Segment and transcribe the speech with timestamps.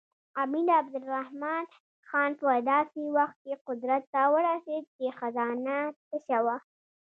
[0.43, 1.65] امیر عبدالرحمن
[2.09, 5.77] خان په داسې وخت کې قدرت ته ورسېد چې خزانه
[6.09, 6.57] تشه وه.